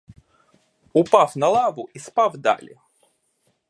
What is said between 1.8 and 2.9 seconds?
і спав далі.